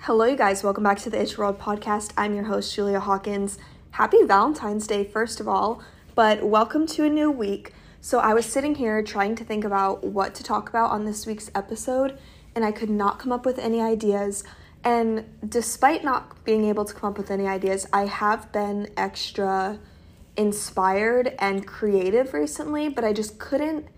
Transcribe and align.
Hello, 0.00 0.24
you 0.24 0.36
guys. 0.36 0.62
Welcome 0.62 0.84
back 0.84 1.00
to 1.00 1.10
the 1.10 1.20
Itch 1.20 1.36
World 1.36 1.58
podcast. 1.58 2.12
I'm 2.16 2.32
your 2.32 2.44
host, 2.44 2.72
Julia 2.72 3.00
Hawkins. 3.00 3.58
Happy 3.90 4.22
Valentine's 4.22 4.86
Day, 4.86 5.02
first 5.02 5.40
of 5.40 5.48
all, 5.48 5.82
but 6.14 6.44
welcome 6.44 6.86
to 6.88 7.04
a 7.04 7.08
new 7.10 7.28
week. 7.28 7.72
So, 8.00 8.20
I 8.20 8.32
was 8.32 8.46
sitting 8.46 8.76
here 8.76 9.02
trying 9.02 9.34
to 9.34 9.44
think 9.44 9.64
about 9.64 10.04
what 10.04 10.32
to 10.36 10.44
talk 10.44 10.68
about 10.68 10.92
on 10.92 11.06
this 11.06 11.26
week's 11.26 11.50
episode, 11.56 12.16
and 12.54 12.64
I 12.64 12.70
could 12.70 12.90
not 12.90 13.18
come 13.18 13.32
up 13.32 13.44
with 13.44 13.58
any 13.58 13.80
ideas. 13.80 14.44
And 14.84 15.24
despite 15.48 16.04
not 16.04 16.44
being 16.44 16.66
able 16.66 16.84
to 16.84 16.94
come 16.94 17.10
up 17.10 17.18
with 17.18 17.32
any 17.32 17.48
ideas, 17.48 17.88
I 17.92 18.04
have 18.04 18.52
been 18.52 18.88
extra 18.96 19.80
inspired 20.36 21.34
and 21.40 21.66
creative 21.66 22.32
recently, 22.32 22.88
but 22.88 23.02
I 23.02 23.12
just 23.12 23.38
couldn't 23.38 23.88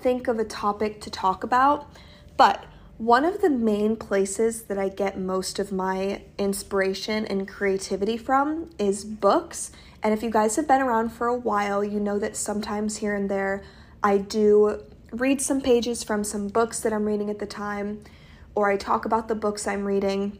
think 0.00 0.26
of 0.26 0.38
a 0.38 0.44
topic 0.44 1.02
to 1.02 1.10
talk 1.10 1.44
about. 1.44 1.86
But 2.38 2.64
one 3.04 3.26
of 3.26 3.42
the 3.42 3.50
main 3.50 3.96
places 3.96 4.62
that 4.62 4.78
I 4.78 4.88
get 4.88 5.18
most 5.18 5.58
of 5.58 5.70
my 5.70 6.22
inspiration 6.38 7.26
and 7.26 7.46
creativity 7.46 8.16
from 8.16 8.70
is 8.78 9.04
books. 9.04 9.72
And 10.02 10.14
if 10.14 10.22
you 10.22 10.30
guys 10.30 10.56
have 10.56 10.66
been 10.66 10.80
around 10.80 11.10
for 11.10 11.26
a 11.26 11.36
while, 11.36 11.84
you 11.84 12.00
know 12.00 12.18
that 12.18 12.34
sometimes 12.34 12.96
here 12.96 13.14
and 13.14 13.30
there 13.30 13.62
I 14.02 14.16
do 14.16 14.82
read 15.12 15.42
some 15.42 15.60
pages 15.60 16.02
from 16.02 16.24
some 16.24 16.48
books 16.48 16.80
that 16.80 16.94
I'm 16.94 17.04
reading 17.04 17.28
at 17.28 17.40
the 17.40 17.46
time, 17.46 18.02
or 18.54 18.70
I 18.70 18.78
talk 18.78 19.04
about 19.04 19.28
the 19.28 19.34
books 19.34 19.66
I'm 19.66 19.84
reading. 19.84 20.38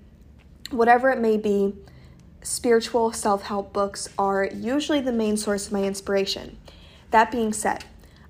Whatever 0.70 1.10
it 1.10 1.20
may 1.20 1.36
be, 1.36 1.74
spiritual 2.40 3.12
self 3.12 3.42
help 3.42 3.74
books 3.74 4.08
are 4.16 4.48
usually 4.54 5.02
the 5.02 5.12
main 5.12 5.36
source 5.36 5.66
of 5.66 5.72
my 5.74 5.82
inspiration. 5.82 6.56
That 7.10 7.30
being 7.30 7.52
said, 7.52 7.84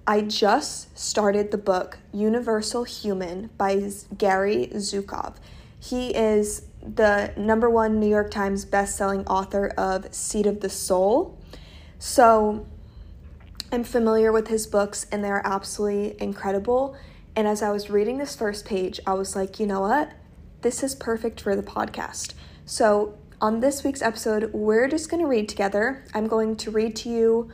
I 0.06 0.20
just 0.20 0.98
started 0.98 1.50
the 1.50 1.56
book 1.56 1.97
Universal 2.12 2.84
Human 2.84 3.48
by 3.56 3.91
Gary 4.19 4.69
Zukav. 4.74 5.36
He 5.80 6.14
is 6.14 6.66
the 6.83 7.33
number 7.38 7.70
one 7.70 8.00
New 8.00 8.08
York 8.08 8.30
Times 8.30 8.66
best-selling 8.66 9.27
author 9.27 9.69
of 9.78 10.14
Seat 10.14 10.44
of 10.44 10.60
the 10.60 10.69
Soul. 10.69 11.38
So 11.98 12.66
I'm 13.72 13.82
familiar 13.82 14.30
with 14.30 14.48
his 14.48 14.66
books 14.66 15.06
and 15.10 15.25
they're 15.25 15.41
absolutely 15.42 16.20
incredible. 16.20 16.97
And 17.34 17.48
as 17.48 17.62
I 17.62 17.70
was 17.70 17.88
reading 17.88 18.19
this 18.19 18.36
first 18.36 18.66
page, 18.66 19.00
I 19.06 19.14
was 19.14 19.34
like, 19.34 19.58
you 19.58 19.66
know 19.66 19.80
what? 19.80 20.12
This 20.60 20.82
is 20.82 20.94
perfect 20.94 21.41
for 21.41 21.56
the 21.56 21.62
podcast. 21.62 22.34
So 22.66 23.16
on 23.41 23.60
this 23.60 23.82
week's 23.84 24.02
episode, 24.02 24.52
we're 24.52 24.86
just 24.86 25.08
going 25.08 25.22
to 25.22 25.27
read 25.27 25.48
together. 25.48 26.05
I'm 26.12 26.27
going 26.27 26.56
to 26.56 26.70
read 26.70 26.94
to 26.97 27.08
you 27.08 27.50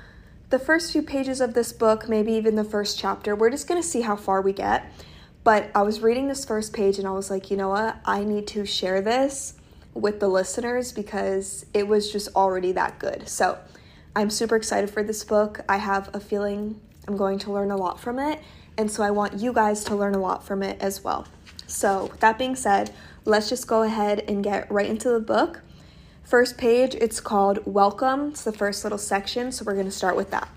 the 0.51 0.59
first 0.59 0.93
few 0.93 1.03
pages 1.03 1.41
of 1.41 1.55
this 1.55 1.73
book, 1.73 2.09
maybe 2.09 2.33
even 2.33 2.56
the 2.56 2.65
first 2.65 2.98
chapter. 2.98 3.34
We're 3.34 3.51
just 3.51 3.69
going 3.69 3.81
to 3.81 3.87
see 3.87 4.01
how 4.01 4.17
far 4.17 4.43
we 4.43 4.53
get. 4.53 4.93
But 5.43 5.70
I 5.75 5.83
was 5.83 6.01
reading 6.01 6.29
this 6.29 6.45
first 6.45 6.73
page 6.73 6.98
and 6.98 7.09
I 7.09 7.12
was 7.12 7.31
like, 7.31 7.51
you 7.51 7.56
know 7.56 7.70
what? 7.70 7.97
I 8.05 8.25
need 8.25 8.47
to 8.48 8.67
share 8.67 9.01
this 9.01 9.55
with 9.95 10.21
the 10.21 10.28
listeners 10.28 10.93
because 10.93 11.65
it 11.73 11.89
was 11.89 12.12
just 12.12 12.28
already 12.34 12.73
that 12.73 12.98
good. 12.98 13.28
So 13.28 13.59
I'm 14.15 14.28
super 14.28 14.56
excited 14.56 14.91
for 14.91 15.03
this 15.03 15.25
book. 15.25 15.61
I 15.69 15.78
have 15.78 16.11
a 16.15 16.21
feeling 16.21 16.81
I'm 17.09 17.17
going 17.17 17.38
to 17.41 17.53
learn 17.53 17.71
a 17.71 17.77
lot 17.77 17.99
from 18.00 18.19
it. 18.19 18.41
And 18.77 18.91
so 18.91 19.03
I 19.03 19.11
want 19.12 19.38
you 19.38 19.53
guys 19.53 19.84
to 19.84 19.97
learn 19.97 20.15
a 20.15 20.21
lot 20.21 20.44
from 20.44 20.62
it 20.62 20.81
as 20.81 21.03
well. 21.03 21.27
So, 21.67 22.11
that 22.19 22.37
being 22.37 22.56
said, 22.56 22.91
let's 23.25 23.49
just 23.49 23.69
go 23.69 23.82
ahead 23.82 24.25
and 24.27 24.43
get 24.43 24.71
right 24.72 24.91
into 24.91 25.11
the 25.11 25.21
book. 25.21 25.61
First 26.31 26.59
page, 26.59 26.95
it's 26.95 27.19
called 27.19 27.59
Welcome. 27.67 28.29
It's 28.29 28.45
the 28.45 28.53
first 28.53 28.85
little 28.85 28.99
section, 28.99 29.51
so 29.51 29.65
we're 29.65 29.75
going 29.75 29.87
to 29.87 29.91
start 29.91 30.15
with 30.15 30.31
that. 30.31 30.49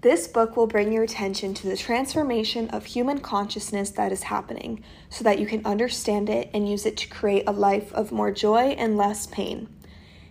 This 0.00 0.28
book 0.28 0.56
will 0.56 0.68
bring 0.68 0.92
your 0.92 1.02
attention 1.02 1.52
to 1.54 1.66
the 1.66 1.76
transformation 1.76 2.70
of 2.70 2.84
human 2.84 3.18
consciousness 3.18 3.90
that 3.90 4.12
is 4.12 4.22
happening 4.22 4.84
so 5.08 5.24
that 5.24 5.40
you 5.40 5.46
can 5.46 5.66
understand 5.66 6.30
it 6.30 6.50
and 6.54 6.68
use 6.70 6.86
it 6.86 6.96
to 6.98 7.08
create 7.08 7.42
a 7.48 7.50
life 7.50 7.92
of 7.94 8.12
more 8.12 8.30
joy 8.30 8.76
and 8.78 8.96
less 8.96 9.26
pain. 9.26 9.68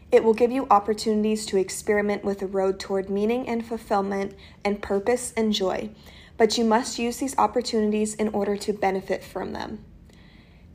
It 0.10 0.24
will 0.24 0.34
give 0.34 0.50
you 0.50 0.66
opportunities 0.72 1.46
to 1.48 1.58
experiment 1.58 2.24
with 2.24 2.42
a 2.42 2.48
road 2.48 2.80
toward 2.80 3.10
meaning 3.10 3.46
and 3.50 3.66
fulfillment 3.66 4.36
and 4.64 4.82
purpose 4.82 5.34
and 5.36 5.52
joy, 5.52 5.90
but 6.38 6.58
you 6.58 6.64
must 6.64 6.98
use 6.98 7.18
these 7.18 7.38
opportunities 7.38 8.16
in 8.16 8.30
order 8.30 8.56
to 8.56 8.72
benefit 8.72 9.22
from 9.22 9.52
them. 9.52 9.84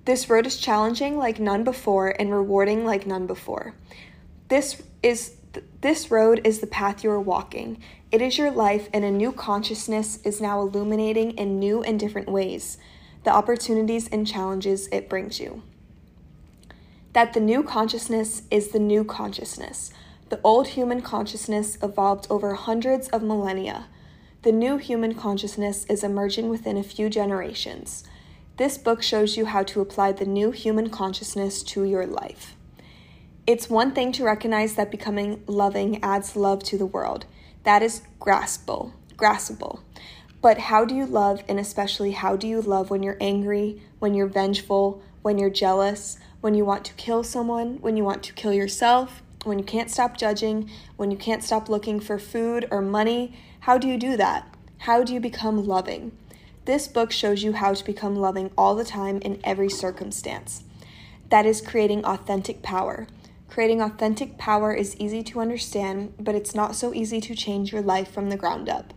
This 0.04 0.28
road 0.28 0.46
is 0.46 0.58
challenging 0.58 1.16
like 1.16 1.40
none 1.40 1.64
before 1.64 2.14
and 2.18 2.30
rewarding 2.30 2.84
like 2.84 3.06
none 3.06 3.26
before. 3.26 3.74
This 4.48 4.82
is 5.02 5.36
this 5.80 6.10
road 6.10 6.40
is 6.44 6.58
the 6.58 6.66
path 6.66 7.04
you 7.04 7.10
are 7.10 7.20
walking. 7.20 7.80
It 8.10 8.20
is 8.20 8.36
your 8.36 8.50
life 8.50 8.88
and 8.92 9.04
a 9.04 9.10
new 9.10 9.32
consciousness 9.32 10.18
is 10.24 10.40
now 10.40 10.60
illuminating 10.60 11.32
in 11.32 11.58
new 11.58 11.82
and 11.82 11.98
different 11.98 12.28
ways 12.28 12.76
the 13.24 13.30
opportunities 13.30 14.06
and 14.08 14.26
challenges 14.26 14.86
it 14.92 15.08
brings 15.08 15.40
you. 15.40 15.62
That 17.14 17.32
the 17.32 17.40
new 17.40 17.62
consciousness 17.62 18.42
is 18.50 18.68
the 18.68 18.78
new 18.78 19.02
consciousness. 19.02 19.92
The 20.28 20.40
old 20.44 20.68
human 20.68 21.00
consciousness 21.00 21.78
evolved 21.82 22.26
over 22.28 22.54
hundreds 22.54 23.08
of 23.08 23.22
millennia. 23.22 23.86
The 24.42 24.52
new 24.52 24.76
human 24.76 25.14
consciousness 25.14 25.86
is 25.86 26.04
emerging 26.04 26.50
within 26.50 26.76
a 26.76 26.82
few 26.82 27.08
generations. 27.08 28.04
This 28.56 28.78
book 28.78 29.02
shows 29.02 29.36
you 29.36 29.46
how 29.46 29.64
to 29.64 29.80
apply 29.80 30.12
the 30.12 30.24
new 30.24 30.52
human 30.52 30.88
consciousness 30.88 31.60
to 31.64 31.82
your 31.82 32.06
life. 32.06 32.54
It's 33.48 33.68
one 33.68 33.92
thing 33.92 34.12
to 34.12 34.24
recognize 34.24 34.76
that 34.76 34.92
becoming 34.92 35.42
loving 35.48 36.00
adds 36.04 36.36
love 36.36 36.62
to 36.64 36.78
the 36.78 36.86
world. 36.86 37.26
That 37.64 37.82
is 37.82 38.02
graspable, 38.20 38.92
graspable. 39.16 39.80
But 40.40 40.58
how 40.58 40.84
do 40.84 40.94
you 40.94 41.04
love, 41.04 41.42
and 41.48 41.58
especially 41.58 42.12
how 42.12 42.36
do 42.36 42.46
you 42.46 42.60
love 42.60 42.90
when 42.90 43.02
you're 43.02 43.16
angry, 43.20 43.82
when 43.98 44.14
you're 44.14 44.28
vengeful, 44.28 45.02
when 45.22 45.36
you're 45.36 45.50
jealous, 45.50 46.16
when 46.40 46.54
you 46.54 46.64
want 46.64 46.84
to 46.84 46.94
kill 46.94 47.24
someone, 47.24 47.78
when 47.80 47.96
you 47.96 48.04
want 48.04 48.22
to 48.22 48.32
kill 48.34 48.52
yourself, 48.52 49.20
when 49.42 49.58
you 49.58 49.64
can't 49.64 49.90
stop 49.90 50.16
judging, 50.16 50.70
when 50.96 51.10
you 51.10 51.16
can't 51.16 51.42
stop 51.42 51.68
looking 51.68 51.98
for 51.98 52.20
food 52.20 52.68
or 52.70 52.80
money? 52.80 53.36
How 53.60 53.78
do 53.78 53.88
you 53.88 53.98
do 53.98 54.16
that? 54.16 54.46
How 54.78 55.02
do 55.02 55.12
you 55.12 55.18
become 55.18 55.66
loving? 55.66 56.12
This 56.64 56.88
book 56.88 57.12
shows 57.12 57.42
you 57.42 57.52
how 57.52 57.74
to 57.74 57.84
become 57.84 58.16
loving 58.16 58.50
all 58.56 58.74
the 58.74 58.84
time 58.84 59.18
in 59.18 59.38
every 59.44 59.68
circumstance. 59.68 60.64
That 61.28 61.44
is 61.44 61.60
creating 61.60 62.04
authentic 62.04 62.62
power. 62.62 63.06
Creating 63.50 63.82
authentic 63.82 64.38
power 64.38 64.72
is 64.72 64.96
easy 64.98 65.22
to 65.24 65.40
understand, 65.40 66.14
but 66.18 66.34
it's 66.34 66.54
not 66.54 66.74
so 66.74 66.94
easy 66.94 67.20
to 67.20 67.34
change 67.34 67.70
your 67.70 67.82
life 67.82 68.10
from 68.10 68.30
the 68.30 68.36
ground 68.38 68.70
up. 68.70 68.94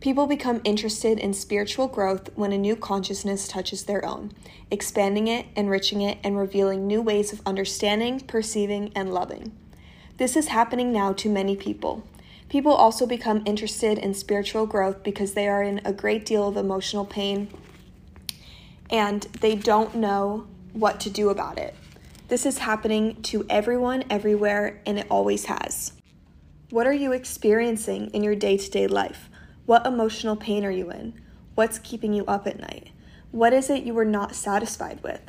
People 0.00 0.26
become 0.26 0.62
interested 0.64 1.18
in 1.18 1.34
spiritual 1.34 1.88
growth 1.88 2.30
when 2.36 2.52
a 2.52 2.58
new 2.58 2.74
consciousness 2.74 3.48
touches 3.48 3.84
their 3.84 4.04
own, 4.04 4.32
expanding 4.70 5.28
it, 5.28 5.46
enriching 5.54 6.00
it, 6.00 6.18
and 6.24 6.38
revealing 6.38 6.86
new 6.86 7.02
ways 7.02 7.32
of 7.32 7.40
understanding, 7.46 8.20
perceiving, 8.20 8.90
and 8.94 9.12
loving. 9.12 9.52
This 10.16 10.36
is 10.36 10.48
happening 10.48 10.90
now 10.90 11.12
to 11.14 11.28
many 11.28 11.54
people. 11.54 12.02
People 12.54 12.72
also 12.72 13.04
become 13.04 13.42
interested 13.46 13.98
in 13.98 14.14
spiritual 14.14 14.64
growth 14.64 15.02
because 15.02 15.34
they 15.34 15.48
are 15.48 15.64
in 15.64 15.80
a 15.84 15.92
great 15.92 16.24
deal 16.24 16.46
of 16.46 16.56
emotional 16.56 17.04
pain 17.04 17.48
and 18.88 19.24
they 19.40 19.56
don't 19.56 19.96
know 19.96 20.46
what 20.72 21.00
to 21.00 21.10
do 21.10 21.30
about 21.30 21.58
it. 21.58 21.74
This 22.28 22.46
is 22.46 22.58
happening 22.58 23.20
to 23.22 23.44
everyone, 23.50 24.04
everywhere, 24.08 24.80
and 24.86 25.00
it 25.00 25.08
always 25.10 25.46
has. 25.46 25.94
What 26.70 26.86
are 26.86 26.92
you 26.92 27.10
experiencing 27.10 28.10
in 28.10 28.22
your 28.22 28.36
day 28.36 28.56
to 28.56 28.70
day 28.70 28.86
life? 28.86 29.28
What 29.66 29.84
emotional 29.84 30.36
pain 30.36 30.64
are 30.64 30.70
you 30.70 30.92
in? 30.92 31.20
What's 31.56 31.80
keeping 31.80 32.12
you 32.12 32.24
up 32.26 32.46
at 32.46 32.60
night? 32.60 32.90
What 33.32 33.52
is 33.52 33.68
it 33.68 33.82
you 33.82 33.98
are 33.98 34.04
not 34.04 34.36
satisfied 34.36 35.02
with? 35.02 35.22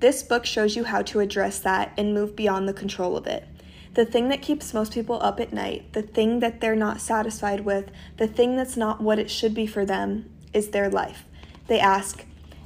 This 0.00 0.24
book 0.24 0.44
shows 0.44 0.74
you 0.74 0.82
how 0.82 1.02
to 1.02 1.20
address 1.20 1.60
that 1.60 1.92
and 1.96 2.12
move 2.12 2.34
beyond 2.34 2.68
the 2.68 2.74
control 2.74 3.16
of 3.16 3.28
it. 3.28 3.46
The 3.94 4.04
thing 4.04 4.28
that 4.28 4.42
keeps 4.42 4.74
most 4.74 4.92
people 4.92 5.22
up 5.22 5.38
at 5.38 5.52
night, 5.52 5.92
the 5.92 6.02
thing 6.02 6.40
that 6.40 6.60
they're 6.60 6.74
not 6.74 7.00
satisfied 7.00 7.60
with, 7.60 7.90
the 8.16 8.26
thing 8.26 8.56
that's 8.56 8.76
not 8.76 9.00
what 9.00 9.20
it 9.20 9.30
should 9.30 9.54
be 9.54 9.68
for 9.68 9.84
them, 9.84 10.28
is 10.52 10.70
their 10.70 10.90
life. 10.90 11.24
They 11.68 11.78
ask, 11.78 12.24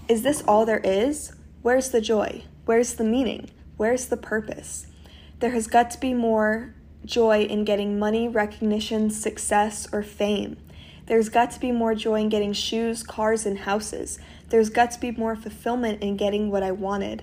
Is 0.08 0.22
this 0.22 0.42
all 0.48 0.64
there 0.64 0.80
is? 0.82 1.32
Where's 1.60 1.90
the 1.90 2.00
joy? 2.00 2.44
Where's 2.64 2.94
the 2.94 3.04
meaning? 3.04 3.50
Where's 3.76 4.06
the 4.06 4.16
purpose? 4.16 4.86
There 5.40 5.50
has 5.50 5.66
got 5.66 5.90
to 5.90 6.00
be 6.00 6.14
more 6.14 6.74
joy 7.04 7.42
in 7.42 7.64
getting 7.64 7.98
money, 7.98 8.26
recognition, 8.26 9.10
success, 9.10 9.86
or 9.92 10.02
fame. 10.02 10.56
There's 11.06 11.28
got 11.28 11.50
to 11.52 11.60
be 11.60 11.72
more 11.72 11.94
joy 11.94 12.20
in 12.20 12.28
getting 12.30 12.54
shoes, 12.54 13.02
cars, 13.02 13.44
and 13.44 13.60
houses. 13.60 14.18
There's 14.48 14.70
got 14.70 14.92
to 14.92 15.00
be 15.00 15.10
more 15.10 15.36
fulfillment 15.36 16.02
in 16.02 16.16
getting 16.16 16.50
what 16.50 16.62
I 16.62 16.72
wanted. 16.72 17.22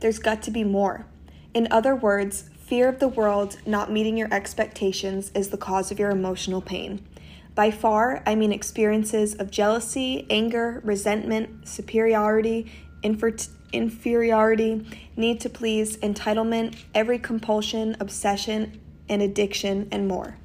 There's 0.00 0.18
got 0.18 0.42
to 0.42 0.50
be 0.50 0.64
more. 0.64 1.06
In 1.54 1.68
other 1.70 1.94
words, 1.94 2.50
fear 2.72 2.88
of 2.88 3.00
the 3.00 3.08
world 3.08 3.58
not 3.66 3.92
meeting 3.92 4.16
your 4.16 4.32
expectations 4.32 5.30
is 5.34 5.50
the 5.50 5.58
cause 5.58 5.90
of 5.90 5.98
your 5.98 6.08
emotional 6.08 6.62
pain. 6.62 7.06
By 7.54 7.70
far, 7.70 8.22
I 8.24 8.34
mean 8.34 8.50
experiences 8.50 9.34
of 9.34 9.50
jealousy, 9.50 10.26
anger, 10.30 10.80
resentment, 10.82 11.68
superiority, 11.68 12.72
infer- 13.02 13.36
inferiority, 13.74 14.86
need 15.16 15.38
to 15.42 15.50
please, 15.50 15.98
entitlement, 15.98 16.74
every 16.94 17.18
compulsion, 17.18 17.94
obsession, 18.00 18.80
and 19.06 19.20
addiction, 19.20 19.86
and 19.92 20.08
more. 20.08 20.38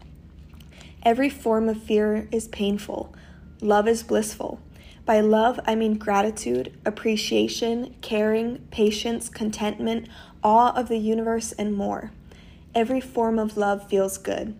Every 1.03 1.29
form 1.29 1.69
of 1.69 1.81
fear 1.81 2.27
is 2.33 2.49
painful. 2.49 3.15
Love 3.61 3.87
is 3.87 4.03
blissful. 4.03 4.59
By 5.07 5.21
love, 5.21 5.57
I 5.65 5.73
mean 5.73 5.97
gratitude, 5.97 6.77
appreciation, 6.85 7.95
caring, 8.01 8.57
patience, 8.71 9.29
contentment, 9.29 10.09
awe 10.43 10.73
of 10.73 10.89
the 10.89 10.97
universe, 10.97 11.53
and 11.53 11.73
more. 11.73 12.11
Every 12.75 12.99
form 12.99 13.39
of 13.39 13.55
love 13.55 13.87
feels 13.87 14.17
good. 14.17 14.53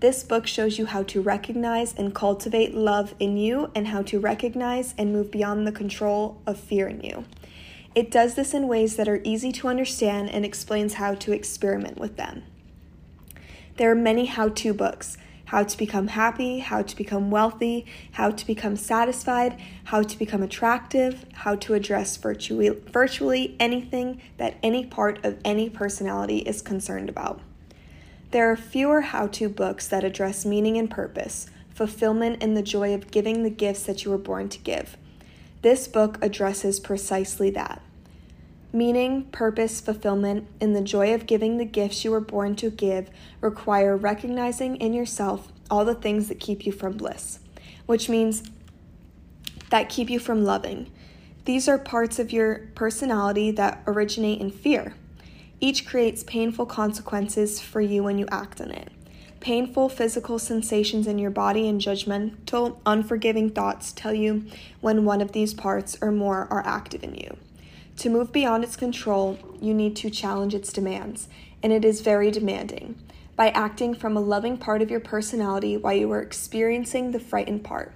This 0.00 0.22
book 0.22 0.46
shows 0.46 0.78
you 0.78 0.84
how 0.84 1.04
to 1.04 1.22
recognize 1.22 1.94
and 1.94 2.14
cultivate 2.14 2.74
love 2.74 3.14
in 3.18 3.38
you 3.38 3.70
and 3.74 3.88
how 3.88 4.02
to 4.02 4.20
recognize 4.20 4.94
and 4.98 5.10
move 5.10 5.30
beyond 5.30 5.66
the 5.66 5.72
control 5.72 6.38
of 6.46 6.60
fear 6.60 6.86
in 6.86 7.00
you. 7.00 7.24
It 7.94 8.10
does 8.10 8.34
this 8.34 8.52
in 8.52 8.68
ways 8.68 8.96
that 8.96 9.08
are 9.08 9.22
easy 9.24 9.52
to 9.52 9.68
understand 9.68 10.28
and 10.28 10.44
explains 10.44 10.94
how 10.94 11.14
to 11.14 11.32
experiment 11.32 11.96
with 11.96 12.18
them. 12.18 12.42
There 13.78 13.90
are 13.90 13.94
many 13.94 14.26
how 14.26 14.50
to 14.50 14.74
books 14.74 15.16
how 15.54 15.62
to 15.62 15.78
become 15.78 16.08
happy, 16.08 16.58
how 16.58 16.82
to 16.82 16.96
become 16.96 17.30
wealthy, 17.30 17.86
how 18.10 18.28
to 18.28 18.44
become 18.44 18.74
satisfied, 18.74 19.56
how 19.84 20.02
to 20.02 20.18
become 20.18 20.42
attractive, 20.42 21.24
how 21.32 21.54
to 21.54 21.74
address 21.74 22.16
virtually, 22.16 22.70
virtually 22.70 23.54
anything 23.60 24.20
that 24.36 24.56
any 24.64 24.84
part 24.84 25.24
of 25.24 25.38
any 25.44 25.70
personality 25.70 26.38
is 26.38 26.60
concerned 26.60 27.08
about. 27.08 27.40
There 28.32 28.50
are 28.50 28.56
fewer 28.56 29.02
how 29.02 29.28
to 29.28 29.48
books 29.48 29.86
that 29.86 30.02
address 30.02 30.44
meaning 30.44 30.76
and 30.76 30.90
purpose, 30.90 31.46
fulfillment, 31.72 32.42
and 32.42 32.56
the 32.56 32.62
joy 32.62 32.92
of 32.92 33.12
giving 33.12 33.44
the 33.44 33.48
gifts 33.48 33.84
that 33.84 34.04
you 34.04 34.10
were 34.10 34.18
born 34.18 34.48
to 34.48 34.58
give. 34.58 34.96
This 35.62 35.86
book 35.86 36.18
addresses 36.20 36.80
precisely 36.80 37.50
that. 37.50 37.80
Meaning, 38.74 39.26
purpose, 39.26 39.80
fulfillment, 39.80 40.48
and 40.60 40.74
the 40.74 40.80
joy 40.80 41.14
of 41.14 41.26
giving 41.26 41.58
the 41.58 41.64
gifts 41.64 42.04
you 42.04 42.10
were 42.10 42.18
born 42.18 42.56
to 42.56 42.70
give 42.70 43.08
require 43.40 43.96
recognizing 43.96 44.74
in 44.78 44.92
yourself 44.92 45.52
all 45.70 45.84
the 45.84 45.94
things 45.94 46.26
that 46.26 46.40
keep 46.40 46.66
you 46.66 46.72
from 46.72 46.96
bliss, 46.96 47.38
which 47.86 48.08
means 48.08 48.42
that 49.70 49.88
keep 49.88 50.10
you 50.10 50.18
from 50.18 50.44
loving. 50.44 50.90
These 51.44 51.68
are 51.68 51.78
parts 51.78 52.18
of 52.18 52.32
your 52.32 52.68
personality 52.74 53.52
that 53.52 53.80
originate 53.86 54.40
in 54.40 54.50
fear. 54.50 54.96
Each 55.60 55.86
creates 55.86 56.24
painful 56.24 56.66
consequences 56.66 57.60
for 57.60 57.80
you 57.80 58.02
when 58.02 58.18
you 58.18 58.26
act 58.32 58.60
on 58.60 58.72
it. 58.72 58.90
Painful 59.38 59.88
physical 59.88 60.40
sensations 60.40 61.06
in 61.06 61.20
your 61.20 61.30
body 61.30 61.68
and 61.68 61.80
judgmental, 61.80 62.80
unforgiving 62.84 63.50
thoughts 63.50 63.92
tell 63.92 64.12
you 64.12 64.46
when 64.80 65.04
one 65.04 65.20
of 65.20 65.30
these 65.30 65.54
parts 65.54 65.96
or 66.00 66.10
more 66.10 66.48
are 66.50 66.66
active 66.66 67.04
in 67.04 67.14
you. 67.14 67.36
To 67.98 68.10
move 68.10 68.32
beyond 68.32 68.64
its 68.64 68.76
control, 68.76 69.38
you 69.60 69.72
need 69.72 69.96
to 69.96 70.10
challenge 70.10 70.54
its 70.54 70.72
demands, 70.72 71.28
and 71.62 71.72
it 71.72 71.84
is 71.84 72.00
very 72.00 72.30
demanding. 72.30 72.96
By 73.36 73.50
acting 73.50 73.94
from 73.94 74.16
a 74.16 74.20
loving 74.20 74.58
part 74.58 74.82
of 74.82 74.90
your 74.90 75.00
personality 75.00 75.76
while 75.76 75.94
you 75.94 76.10
are 76.12 76.20
experiencing 76.20 77.10
the 77.10 77.20
frightened 77.20 77.64
part, 77.64 77.92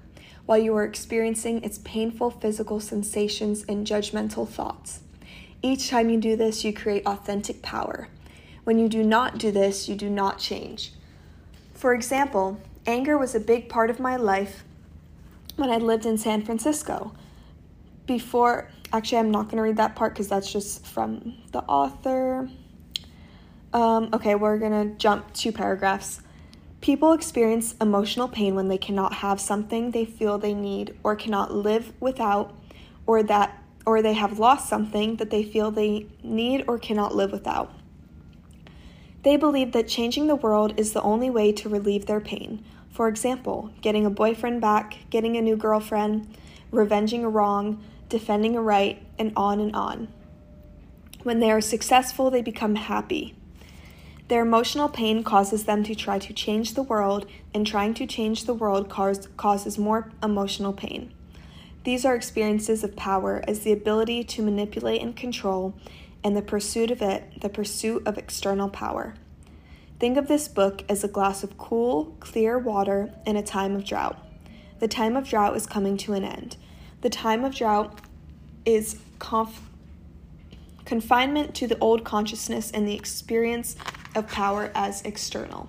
while 0.46 0.58
you 0.58 0.74
are 0.76 0.84
experiencing 0.84 1.62
its 1.62 1.78
painful 1.78 2.30
physical 2.30 2.80
sensations 2.80 3.64
and 3.68 3.86
judgmental 3.86 4.48
thoughts. 4.48 5.00
Each 5.62 5.90
time 5.90 6.08
you 6.08 6.20
do 6.20 6.36
this, 6.36 6.64
you 6.64 6.72
create 6.72 7.04
authentic 7.06 7.62
power. 7.62 8.08
When 8.64 8.78
you 8.78 8.88
do 8.88 9.02
not 9.02 9.38
do 9.38 9.50
this, 9.50 9.88
you 9.88 9.94
do 9.96 10.08
not 10.08 10.38
change. 10.38 10.92
For 11.74 11.94
example, 11.94 12.60
anger 12.86 13.18
was 13.18 13.34
a 13.34 13.40
big 13.40 13.68
part 13.68 13.90
of 13.90 14.00
my 14.00 14.16
life 14.16 14.64
when 15.56 15.70
I 15.70 15.76
lived 15.76 16.06
in 16.06 16.18
San 16.18 16.44
Francisco. 16.44 17.12
Before 18.06 18.70
Actually, 18.92 19.18
I'm 19.18 19.30
not 19.30 19.44
going 19.44 19.56
to 19.56 19.62
read 19.62 19.76
that 19.76 19.96
part 19.96 20.14
because 20.14 20.28
that's 20.28 20.50
just 20.50 20.86
from 20.86 21.34
the 21.52 21.60
author. 21.60 22.48
Um, 23.72 24.08
okay, 24.14 24.34
we're 24.34 24.58
going 24.58 24.72
to 24.72 24.96
jump 24.96 25.32
two 25.34 25.52
paragraphs. 25.52 26.22
People 26.80 27.12
experience 27.12 27.74
emotional 27.80 28.28
pain 28.28 28.54
when 28.54 28.68
they 28.68 28.78
cannot 28.78 29.14
have 29.14 29.40
something 29.40 29.90
they 29.90 30.04
feel 30.04 30.38
they 30.38 30.54
need 30.54 30.96
or 31.02 31.16
cannot 31.16 31.52
live 31.52 31.92
without 32.00 32.54
or 33.06 33.22
that 33.24 33.62
or 33.84 34.00
they 34.02 34.12
have 34.12 34.38
lost 34.38 34.68
something 34.68 35.16
that 35.16 35.30
they 35.30 35.42
feel 35.42 35.70
they 35.70 36.06
need 36.22 36.64
or 36.68 36.78
cannot 36.78 37.14
live 37.14 37.32
without. 37.32 37.74
They 39.22 39.36
believe 39.36 39.72
that 39.72 39.88
changing 39.88 40.26
the 40.26 40.36
world 40.36 40.78
is 40.78 40.92
the 40.92 41.02
only 41.02 41.30
way 41.30 41.52
to 41.52 41.68
relieve 41.68 42.06
their 42.06 42.20
pain. 42.20 42.64
For 42.90 43.08
example, 43.08 43.70
getting 43.80 44.06
a 44.06 44.10
boyfriend 44.10 44.60
back, 44.60 44.98
getting 45.10 45.36
a 45.36 45.42
new 45.42 45.56
girlfriend, 45.56 46.36
revenging 46.70 47.24
a 47.24 47.28
wrong, 47.28 47.82
defending 48.08 48.56
a 48.56 48.62
right, 48.62 49.02
and 49.18 49.32
on 49.36 49.60
and 49.60 49.74
on. 49.74 50.08
When 51.22 51.40
they 51.40 51.50
are 51.50 51.60
successful, 51.60 52.30
they 52.30 52.42
become 52.42 52.76
happy. 52.76 53.34
Their 54.28 54.42
emotional 54.42 54.88
pain 54.88 55.24
causes 55.24 55.64
them 55.64 55.82
to 55.84 55.94
try 55.94 56.18
to 56.18 56.32
change 56.32 56.74
the 56.74 56.82
world, 56.82 57.26
and 57.54 57.66
trying 57.66 57.94
to 57.94 58.06
change 58.06 58.44
the 58.44 58.54
world 58.54 58.88
cause, 58.88 59.28
causes 59.36 59.78
more 59.78 60.10
emotional 60.22 60.72
pain. 60.72 61.12
These 61.84 62.04
are 62.04 62.14
experiences 62.14 62.84
of 62.84 62.96
power 62.96 63.42
as 63.48 63.60
the 63.60 63.72
ability 63.72 64.24
to 64.24 64.42
manipulate 64.42 65.00
and 65.00 65.16
control, 65.16 65.74
and 66.22 66.36
the 66.36 66.42
pursuit 66.42 66.90
of 66.90 67.00
it, 67.00 67.40
the 67.40 67.48
pursuit 67.48 68.06
of 68.06 68.18
external 68.18 68.68
power. 68.68 69.14
Think 69.98 70.16
of 70.16 70.28
this 70.28 70.46
book 70.46 70.84
as 70.88 71.02
a 71.02 71.08
glass 71.08 71.42
of 71.42 71.56
cool, 71.56 72.16
clear 72.20 72.58
water 72.58 73.12
in 73.26 73.36
a 73.36 73.42
time 73.42 73.74
of 73.74 73.84
drought. 73.84 74.22
The 74.78 74.88
time 74.88 75.16
of 75.16 75.28
drought 75.28 75.56
is 75.56 75.66
coming 75.66 75.96
to 75.98 76.12
an 76.12 76.24
end. 76.24 76.56
The 77.00 77.10
time 77.10 77.44
of 77.44 77.54
drought 77.54 78.00
is 78.64 78.98
conf- 79.18 79.68
confinement 80.84 81.54
to 81.56 81.66
the 81.66 81.78
old 81.78 82.04
consciousness 82.04 82.70
and 82.70 82.88
the 82.88 82.94
experience 82.94 83.76
of 84.14 84.26
power 84.28 84.70
as 84.74 85.02
external. 85.02 85.68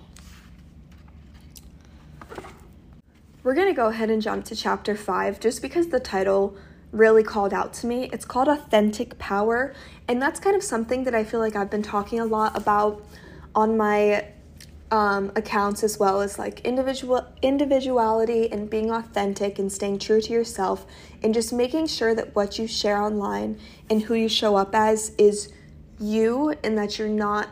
We're 3.42 3.54
going 3.54 3.68
to 3.68 3.74
go 3.74 3.86
ahead 3.86 4.10
and 4.10 4.20
jump 4.20 4.44
to 4.46 4.56
chapter 4.56 4.94
5 4.94 5.40
just 5.40 5.62
because 5.62 5.88
the 5.88 6.00
title 6.00 6.56
really 6.92 7.22
called 7.22 7.54
out 7.54 7.72
to 7.74 7.86
me. 7.86 8.10
It's 8.12 8.24
called 8.24 8.48
Authentic 8.48 9.18
Power, 9.18 9.72
and 10.08 10.20
that's 10.20 10.40
kind 10.40 10.56
of 10.56 10.62
something 10.62 11.04
that 11.04 11.14
I 11.14 11.24
feel 11.24 11.40
like 11.40 11.56
I've 11.56 11.70
been 11.70 11.82
talking 11.82 12.20
a 12.20 12.24
lot 12.24 12.56
about 12.56 13.04
on 13.54 13.76
my 13.76 14.26
um, 14.90 15.30
accounts 15.36 15.84
as 15.84 15.98
well 15.98 16.20
as 16.20 16.38
like 16.38 16.60
individual 16.60 17.26
individuality 17.42 18.50
and 18.50 18.68
being 18.68 18.90
authentic 18.90 19.58
and 19.58 19.70
staying 19.70 19.98
true 19.98 20.20
to 20.20 20.32
yourself 20.32 20.84
and 21.22 21.32
just 21.32 21.52
making 21.52 21.86
sure 21.86 22.14
that 22.14 22.34
what 22.34 22.58
you 22.58 22.66
share 22.66 23.00
online 23.00 23.58
and 23.88 24.02
who 24.02 24.14
you 24.14 24.28
show 24.28 24.56
up 24.56 24.74
as 24.74 25.12
is 25.16 25.52
you 26.00 26.54
and 26.64 26.76
that 26.76 26.98
you're 26.98 27.08
not 27.08 27.48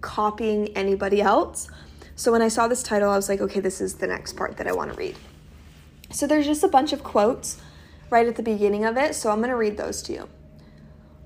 copying 0.00 0.68
anybody 0.76 1.20
else. 1.20 1.68
So 2.16 2.30
when 2.32 2.42
I 2.42 2.48
saw 2.48 2.68
this 2.68 2.82
title, 2.82 3.10
I 3.10 3.16
was 3.16 3.28
like, 3.28 3.40
okay, 3.40 3.60
this 3.60 3.80
is 3.80 3.94
the 3.94 4.06
next 4.06 4.34
part 4.34 4.56
that 4.56 4.66
I 4.66 4.72
want 4.72 4.92
to 4.92 4.96
read. 4.96 5.16
So 6.10 6.26
there's 6.26 6.46
just 6.46 6.62
a 6.62 6.68
bunch 6.68 6.92
of 6.92 7.02
quotes 7.02 7.60
right 8.08 8.26
at 8.26 8.36
the 8.36 8.42
beginning 8.42 8.84
of 8.84 8.96
it, 8.96 9.14
so 9.14 9.30
I'm 9.30 9.38
going 9.38 9.50
to 9.50 9.56
read 9.56 9.76
those 9.76 10.00
to 10.02 10.12
you. 10.12 10.28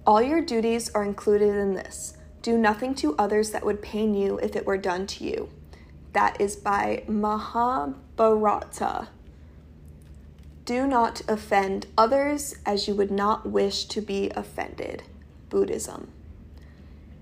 All 0.06 0.22
your 0.22 0.40
duties 0.40 0.90
are 0.94 1.04
included 1.04 1.54
in 1.54 1.74
this. 1.74 2.17
Do 2.42 2.56
nothing 2.56 2.94
to 2.96 3.16
others 3.16 3.50
that 3.50 3.64
would 3.64 3.82
pain 3.82 4.14
you 4.14 4.38
if 4.38 4.54
it 4.54 4.66
were 4.66 4.78
done 4.78 5.06
to 5.08 5.24
you. 5.24 5.48
That 6.12 6.40
is 6.40 6.56
by 6.56 7.04
Mahabharata. 7.06 9.08
Do 10.64 10.86
not 10.86 11.22
offend 11.28 11.86
others 11.96 12.56
as 12.66 12.86
you 12.86 12.94
would 12.94 13.10
not 13.10 13.48
wish 13.48 13.84
to 13.86 14.00
be 14.00 14.30
offended. 14.30 15.02
Buddhism. 15.48 16.12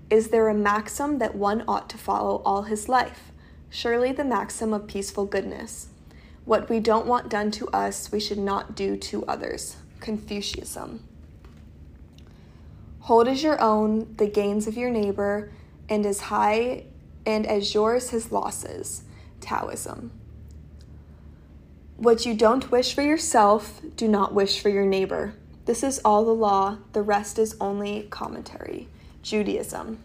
Is 0.09 0.29
there 0.29 0.47
a 0.47 0.53
maxim 0.53 1.19
that 1.19 1.35
one 1.35 1.63
ought 1.67 1.89
to 1.89 1.97
follow 1.97 2.41
all 2.45 2.63
his 2.63 2.87
life? 2.87 3.31
Surely 3.69 4.11
the 4.11 4.23
maxim 4.23 4.73
of 4.73 4.87
peaceful 4.87 5.25
goodness. 5.25 5.87
What 6.45 6.69
we 6.69 6.79
don't 6.79 7.07
want 7.07 7.29
done 7.29 7.51
to 7.51 7.67
us, 7.69 8.11
we 8.11 8.19
should 8.19 8.37
not 8.37 8.75
do 8.75 8.95
to 8.97 9.25
others. 9.25 9.77
Confucianism. 9.99 11.03
Hold 13.07 13.29
as 13.29 13.41
your 13.41 13.61
own 13.61 14.15
the 14.17 14.27
gains 14.27 14.67
of 14.67 14.75
your 14.75 14.89
neighbor, 14.89 15.49
and 15.87 16.05
as 16.05 16.19
high 16.19 16.83
and 17.25 17.47
as 17.47 17.73
yours 17.73 18.09
his 18.09 18.33
losses. 18.33 19.03
Taoism. 19.39 20.11
What 21.95 22.25
you 22.25 22.33
don't 22.33 22.69
wish 22.69 22.93
for 22.93 23.01
yourself, 23.01 23.79
do 23.95 24.09
not 24.09 24.33
wish 24.33 24.59
for 24.61 24.67
your 24.67 24.85
neighbor. 24.85 25.35
This 25.63 25.83
is 25.83 26.01
all 26.03 26.25
the 26.25 26.33
law, 26.33 26.79
the 26.91 27.01
rest 27.01 27.39
is 27.39 27.55
only 27.61 28.07
commentary. 28.09 28.89
Judaism. 29.21 29.99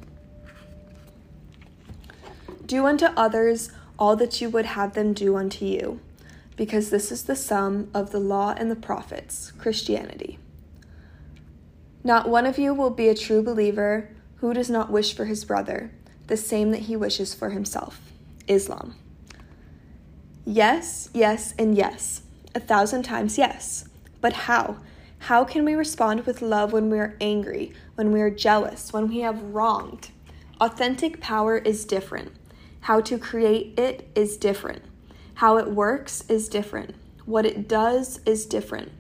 Do 2.65 2.87
unto 2.87 3.07
others 3.17 3.73
all 3.99 4.15
that 4.15 4.41
you 4.41 4.49
would 4.49 4.67
have 4.67 4.95
them 4.95 5.13
do 5.13 5.35
unto 5.35 5.65
you. 5.65 5.99
because 6.57 6.91
this 6.91 7.11
is 7.11 7.25
the 7.25 7.37
sum 7.37 7.89
of 7.95 8.11
the 8.11 8.21
law 8.21 8.55
and 8.57 8.71
the 8.71 8.77
prophets, 8.77 9.53
Christianity. 9.59 10.39
Not 12.05 12.29
one 12.29 12.47
of 12.47 12.59
you 12.59 12.75
will 12.75 12.91
be 12.91 13.09
a 13.09 13.15
true 13.15 13.43
believer 13.43 14.11
who 14.37 14.53
does 14.53 14.69
not 14.69 14.91
wish 14.91 15.15
for 15.15 15.25
his 15.27 15.45
brother 15.45 15.93
the 16.27 16.37
same 16.37 16.71
that 16.71 16.83
he 16.83 16.97
wishes 16.97 17.35
for 17.35 17.51
himself. 17.51 18.01
Islam. 18.49 18.95
Yes, 20.45 21.09
yes, 21.15 21.55
and 21.59 21.77
yes. 21.77 22.23
A 22.55 22.61
thousand 22.61 23.03
times 23.05 23.39
yes. 23.39 23.89
But 24.21 24.33
how? 24.33 24.79
How 25.19 25.45
can 25.45 25.65
we 25.65 25.75
respond 25.75 26.27
with 26.27 26.43
love 26.43 26.73
when 26.73 26.91
we 26.91 26.99
are 26.99 27.17
angry, 27.21 27.73
when 27.95 28.11
we 28.11 28.21
are 28.21 28.31
jealous, 28.31 28.93
when 28.93 29.09
we 29.09 29.21
have 29.21 29.41
wronged? 29.41 30.11
Authentic 30.61 31.21
power 31.21 31.59
is 31.59 31.85
different. 31.85 32.33
How 32.81 33.01
to 33.03 33.19
create 33.19 33.79
it 33.79 34.09
is 34.17 34.37
different. 34.37 34.83
How 35.35 35.59
it 35.59 35.71
works 35.71 36.25
is 36.29 36.49
different. 36.49 36.97
What 37.25 37.47
it 37.47 37.69
does 37.69 38.21
is 38.27 38.47
different. 38.47 38.91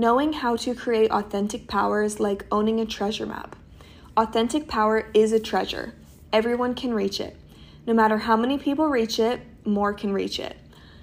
Knowing 0.00 0.32
how 0.32 0.56
to 0.56 0.74
create 0.74 1.10
authentic 1.10 1.66
power 1.68 2.02
is 2.02 2.18
like 2.18 2.46
owning 2.50 2.80
a 2.80 2.86
treasure 2.86 3.26
map. 3.26 3.54
Authentic 4.16 4.66
power 4.66 5.10
is 5.12 5.30
a 5.30 5.38
treasure. 5.38 5.92
Everyone 6.32 6.74
can 6.74 6.94
reach 6.94 7.20
it. 7.20 7.36
No 7.86 7.92
matter 7.92 8.16
how 8.16 8.34
many 8.34 8.56
people 8.56 8.86
reach 8.86 9.18
it, 9.18 9.42
more 9.62 9.92
can 9.92 10.14
reach 10.14 10.40
it. 10.40 10.56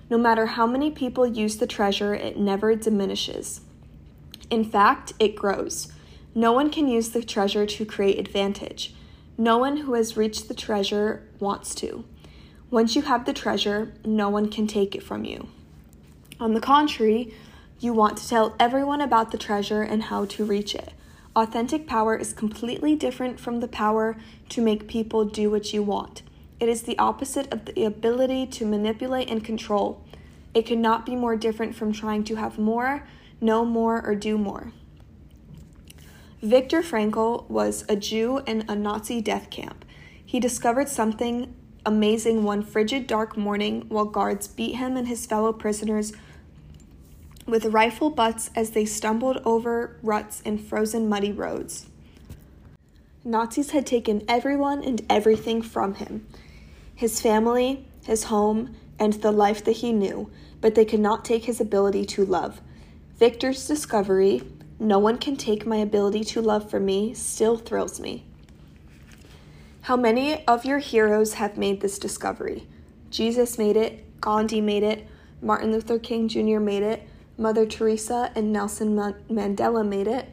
No 0.10 0.18
matter 0.18 0.48
how 0.48 0.66
many 0.66 0.90
people 0.90 1.28
use 1.28 1.58
the 1.58 1.68
treasure, 1.68 2.16
it 2.16 2.40
never 2.40 2.74
diminishes. 2.74 3.62
In 4.50 4.66
fact, 4.66 5.14
it 5.20 5.36
grows. 5.36 5.94
No 6.34 6.52
one 6.52 6.72
can 6.72 6.88
use 6.88 7.10
the 7.10 7.22
treasure 7.22 7.68
to 7.68 7.86
create 7.86 8.18
advantage. 8.18 8.96
No 9.38 9.60
one 9.60 9.78
who 9.78 9.94
has 9.94 10.18
reached 10.18 10.48
the 10.48 10.56
treasure 10.56 11.22
wants 11.40 11.76
to. 11.76 12.04
Once 12.72 12.96
you 12.96 13.04
have 13.04 13.26
the 13.26 13.34
treasure, 13.34 13.94
no 14.04 14.28
one 14.30 14.50
can 14.50 14.66
take 14.66 14.96
it 14.96 15.04
from 15.04 15.24
you. 15.24 15.50
On 16.40 16.56
the 16.56 16.62
contrary, 16.62 17.36
you 17.80 17.94
want 17.94 18.18
to 18.18 18.28
tell 18.28 18.56
everyone 18.60 19.02
about 19.02 19.32
the 19.32 19.38
treasure 19.38 19.82
and 19.82 20.04
how 20.04 20.26
to 20.26 20.46
reach 20.46 20.74
it. 20.74 20.94
Authentic 21.36 21.88
power 21.88 22.16
is 22.16 22.34
completely 22.34 22.96
different 22.96 23.40
from 23.40 23.60
the 23.60 23.68
power 23.68 24.18
to 24.50 24.62
make 24.62 24.88
people 24.88 25.26
do 25.26 25.50
what 25.52 25.74
you 25.74 25.84
want. 25.84 26.24
It 26.60 26.68
is 26.68 26.84
the 26.84 26.98
opposite 26.98 27.52
of 27.54 27.66
the 27.66 27.86
ability 27.86 28.48
to 28.48 28.66
manipulate 28.66 29.30
and 29.30 29.44
control. 29.44 30.04
It 30.54 30.66
cannot 30.66 31.06
be 31.06 31.16
more 31.16 31.36
different 31.36 31.76
from 31.76 31.94
trying 31.94 32.24
to 32.26 32.36
have 32.36 32.58
more 32.58 33.04
know 33.42 33.66
more, 33.66 34.06
or 34.06 34.16
do 34.16 34.38
more. 34.38 34.72
Viktor 36.42 36.82
Frankl 36.82 37.50
was 37.50 37.84
a 37.90 37.96
Jew 37.96 38.40
in 38.46 38.66
a 38.68 38.76
Nazi 38.76 39.22
death 39.22 39.50
camp. 39.50 39.86
He 40.24 40.40
discovered 40.40 40.90
something 40.90 41.54
amazing 41.86 42.44
one 42.44 42.64
frigid 42.64 43.08
dark 43.08 43.38
morning 43.38 43.86
while 43.88 44.06
guards 44.06 44.48
beat 44.48 44.76
him 44.76 44.98
and 44.98 45.08
his 45.08 45.26
fellow 45.26 45.54
prisoners 45.54 46.12
with 47.48 47.66
rifle 47.66 48.10
butts 48.10 48.52
as 48.56 48.72
they 48.72 48.86
stumbled 48.86 49.42
over 49.46 49.98
ruts 50.04 50.42
in 50.42 50.58
frozen 50.58 51.10
muddy 51.10 51.32
roads. 51.32 51.88
Nazis 53.24 53.72
had 53.72 53.86
taken 53.86 54.24
everyone 54.28 54.84
and 54.84 55.02
everything 55.10 55.62
from 55.62 55.96
him 55.96 56.28
his 56.94 57.22
family, 57.22 57.86
his 58.06 58.24
home, 58.24 58.76
and 58.98 59.14
the 59.14 59.32
life 59.32 59.64
that 59.64 59.74
he 59.74 59.94
knew, 59.94 60.32
but 60.62 60.74
they 60.74 60.84
could 60.84 61.00
not 61.00 61.24
take 61.24 61.44
his 61.44 61.62
ability 61.62 62.04
to 62.04 62.26
love. 62.26 62.60
Viktor's 63.20 63.68
discovery, 63.68 64.42
no 64.80 64.98
one 64.98 65.20
can 65.20 65.36
take 65.36 65.68
my 65.68 65.78
ability 65.78 66.24
to 66.24 66.42
love 66.42 66.68
from 66.68 66.86
me, 66.86 67.14
still 67.14 67.56
thrills 67.56 68.00
me. 68.00 68.26
How 69.82 69.96
many 69.96 70.44
of 70.48 70.66
your 70.66 70.80
heroes 70.80 71.36
have 71.36 71.56
made 71.56 71.82
this 71.82 72.00
discovery? 72.00 72.68
Jesus 73.12 73.60
made 73.60 73.78
it, 73.78 74.04
Gandhi 74.20 74.60
made 74.60 74.82
it, 74.82 75.08
Martin 75.40 75.72
Luther 75.72 76.00
King 76.00 76.28
Jr. 76.28 76.60
made 76.60 76.82
it, 76.82 77.08
Mother 77.38 77.66
Teresa 77.66 78.32
and 78.36 78.52
Nelson 78.52 78.96
Mandela 78.96 79.88
made 79.88 80.08
it. 80.08 80.28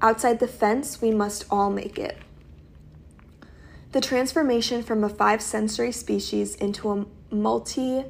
Outside 0.00 0.38
the 0.38 0.46
fence, 0.46 1.02
we 1.02 1.10
must 1.10 1.44
all 1.50 1.70
make 1.70 1.98
it. 1.98 2.16
The 3.92 4.00
transformation 4.00 4.82
from 4.82 5.02
a 5.02 5.08
five 5.08 5.42
sensory 5.42 5.92
species 5.92 6.54
into 6.54 6.90
a 6.90 7.06
multi 7.34 8.04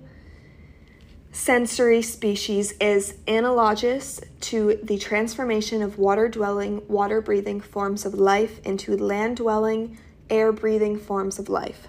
sensory 1.30 2.02
species 2.02 2.73
is 2.80 3.14
analogous 3.26 4.20
to 4.40 4.78
the 4.82 4.99
transformation 4.99 5.82
of 5.82 5.99
water 5.99 6.28
dwelling, 6.28 6.87
water 6.88 7.20
breathing 7.20 7.61
forms 7.61 8.04
of 8.04 8.14
life 8.14 8.61
into 8.64 8.97
land 8.97 9.37
dwelling, 9.37 9.99
air 10.28 10.52
breathing 10.52 10.99
forms 10.99 11.38
of 11.38 11.49
life. 11.49 11.88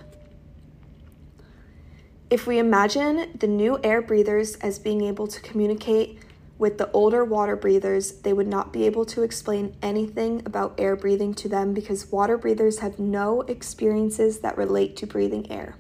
If 2.30 2.46
we 2.46 2.60
imagine 2.60 3.32
the 3.38 3.48
new 3.48 3.80
air 3.84 4.04
breathers 4.04 4.56
as 4.58 4.78
being 4.78 5.02
able 5.04 5.26
to 5.28 5.42
communicate 5.42 6.20
with 6.60 6.78
the 6.78 6.92
older 6.92 7.24
water 7.24 7.56
breathers, 7.56 8.12
they 8.12 8.34
would 8.34 8.46
not 8.46 8.74
be 8.74 8.86
able 8.86 9.06
to 9.06 9.24
explain 9.24 9.76
anything 9.82 10.44
about 10.46 10.76
air 10.78 10.96
breathing 10.98 11.34
to 11.34 11.48
them 11.48 11.74
because 11.74 12.12
water 12.12 12.38
breathers 12.38 12.80
have 12.80 13.00
no 13.00 13.42
experiences 13.44 14.42
that 14.42 14.58
relate 14.58 14.98
to 14.98 15.08
breathing 15.08 15.50
air. 15.50 15.76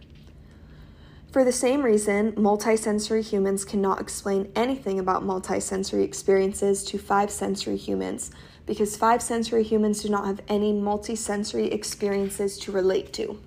For 1.33 1.43
the 1.43 1.51
same 1.51 1.83
reason, 1.83 2.31
multisensory 2.31 3.23
humans 3.23 3.65
cannot 3.65 4.01
explain 4.01 4.51
anything 4.55 4.99
about 4.99 5.21
multisensory 5.23 6.03
experiences 6.03 6.83
to 6.85 6.97
five 6.97 7.29
sensory 7.29 7.77
humans 7.77 8.31
because 8.65 8.95
five 8.95 9.21
sensory 9.21 9.63
humans 9.63 10.01
do 10.01 10.09
not 10.09 10.25
have 10.25 10.41
any 10.47 10.73
multisensory 10.73 11.71
experiences 11.71 12.57
to 12.59 12.71
relate 12.71 13.11
to. 13.13 13.39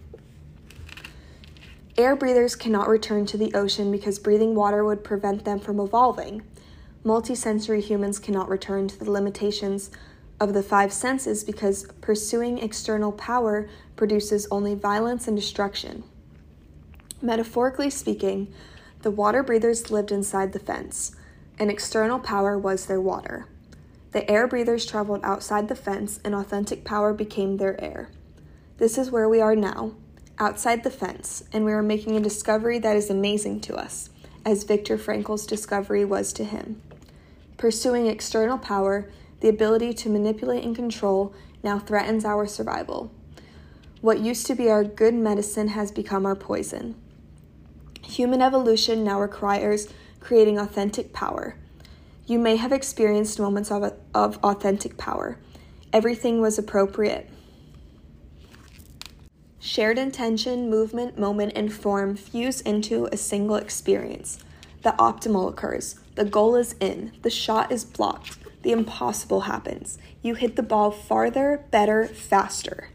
Air 1.96 2.14
breathers 2.14 2.54
cannot 2.54 2.88
return 2.88 3.26
to 3.26 3.36
the 3.36 3.54
ocean 3.54 3.90
because 3.90 4.18
breathing 4.18 4.54
water 4.54 4.84
would 4.84 5.02
prevent 5.02 5.44
them 5.44 5.58
from 5.58 5.80
evolving. 5.80 6.42
Multisensory 7.04 7.82
humans 7.82 8.20
cannot 8.20 8.48
return 8.48 8.86
to 8.86 8.96
the 8.96 9.10
limitations 9.10 9.90
of 10.38 10.54
the 10.54 10.62
five 10.62 10.92
senses 10.92 11.42
because 11.42 11.86
pursuing 12.00 12.58
external 12.58 13.10
power 13.10 13.68
produces 13.96 14.46
only 14.52 14.74
violence 14.76 15.26
and 15.26 15.36
destruction. 15.36 16.04
Metaphorically 17.20 17.90
speaking, 17.90 18.52
the 19.02 19.10
water 19.10 19.42
breathers 19.42 19.90
lived 19.90 20.12
inside 20.12 20.52
the 20.52 20.60
fence. 20.60 21.16
An 21.58 21.70
external 21.70 22.20
power 22.20 22.56
was 22.56 22.86
their 22.86 23.00
water. 23.00 23.46
The 24.12 24.28
air 24.30 24.46
breathers 24.46 24.86
traveled 24.86 25.24
outside 25.24 25.68
the 25.68 25.74
fence, 25.74 26.20
and 26.24 26.34
authentic 26.34 26.84
power 26.84 27.12
became 27.12 27.56
their 27.56 27.80
air. 27.82 28.10
This 28.78 28.96
is 28.96 29.10
where 29.10 29.28
we 29.28 29.40
are 29.40 29.56
now, 29.56 29.92
outside 30.38 30.84
the 30.84 30.90
fence, 30.90 31.42
and 31.52 31.64
we 31.64 31.72
are 31.72 31.82
making 31.82 32.16
a 32.16 32.20
discovery 32.20 32.78
that 32.78 32.96
is 32.96 33.10
amazing 33.10 33.60
to 33.62 33.74
us, 33.74 34.10
as 34.44 34.64
Viktor 34.64 34.98
Frankl's 34.98 35.46
discovery 35.46 36.04
was 36.04 36.32
to 36.34 36.44
him. 36.44 36.80
Pursuing 37.62 38.08
external 38.08 38.58
power, 38.58 39.08
the 39.38 39.48
ability 39.48 39.94
to 39.94 40.08
manipulate 40.08 40.64
and 40.64 40.74
control, 40.74 41.32
now 41.62 41.78
threatens 41.78 42.24
our 42.24 42.44
survival. 42.44 43.12
What 44.00 44.18
used 44.18 44.48
to 44.48 44.56
be 44.56 44.68
our 44.68 44.82
good 44.82 45.14
medicine 45.14 45.68
has 45.68 45.92
become 45.92 46.26
our 46.26 46.34
poison. 46.34 46.96
Human 48.04 48.42
evolution 48.42 49.04
now 49.04 49.20
requires 49.20 49.86
creating 50.18 50.58
authentic 50.58 51.12
power. 51.12 51.54
You 52.26 52.40
may 52.40 52.56
have 52.56 52.72
experienced 52.72 53.38
moments 53.38 53.70
of, 53.70 53.92
of 54.12 54.38
authentic 54.42 54.98
power. 54.98 55.38
Everything 55.92 56.40
was 56.40 56.58
appropriate. 56.58 57.30
Shared 59.60 59.98
intention, 59.98 60.68
movement, 60.68 61.16
moment, 61.16 61.52
and 61.54 61.72
form 61.72 62.16
fuse 62.16 62.60
into 62.60 63.08
a 63.12 63.16
single 63.16 63.54
experience. 63.54 64.40
The 64.82 64.92
optimal 64.98 65.48
occurs. 65.48 65.96
The 66.16 66.24
goal 66.24 66.56
is 66.56 66.74
in. 66.80 67.12
The 67.22 67.30
shot 67.30 67.70
is 67.70 67.84
blocked. 67.84 68.38
The 68.62 68.72
impossible 68.72 69.42
happens. 69.42 69.98
You 70.22 70.34
hit 70.34 70.56
the 70.56 70.62
ball 70.62 70.90
farther, 70.90 71.64
better, 71.70 72.06
faster. 72.06 72.90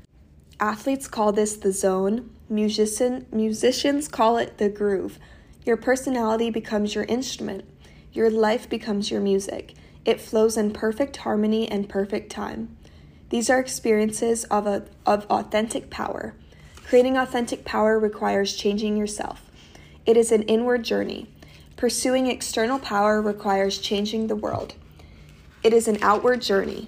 Athletes 0.60 1.08
call 1.08 1.32
this 1.32 1.56
the 1.56 1.72
zone. 1.72 2.29
Musician, 2.50 3.25
musicians 3.32 4.08
call 4.08 4.38
it 4.38 4.58
the 4.58 4.70
groove. 4.70 5.20
Your 5.65 5.77
personality 5.77 6.50
becomes 6.50 6.96
your 6.96 7.03
instrument. 7.06 7.65
Your 8.13 8.29
life 8.29 8.70
becomes 8.70 9.12
your 9.12 9.22
music. 9.22 9.74
It 10.06 10.22
flows 10.22 10.58
in 10.58 10.72
perfect 10.72 11.17
harmony 11.17 11.70
and 11.70 11.89
perfect 11.89 12.32
time. 12.32 12.77
These 13.29 13.50
are 13.50 13.60
experiences 13.60 14.46
of, 14.46 14.65
a, 14.65 14.86
of 15.06 15.25
authentic 15.29 15.89
power. 15.89 16.34
Creating 16.86 17.17
authentic 17.17 17.65
power 17.65 18.00
requires 18.00 18.56
changing 18.56 18.96
yourself. 18.96 19.51
It 20.06 20.15
is 20.15 20.32
an 20.32 20.44
inward 20.44 20.84
journey. 20.84 21.27
Pursuing 21.77 22.25
external 22.25 22.79
power 22.79 23.22
requires 23.22 23.77
changing 23.77 24.25
the 24.25 24.36
world. 24.36 24.74
It 25.62 25.74
is 25.74 25.88
an 25.88 26.00
outward 26.01 26.41
journey. 26.41 26.88